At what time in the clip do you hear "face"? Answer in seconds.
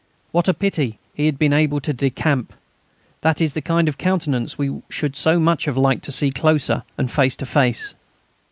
7.11-7.35, 7.45-7.93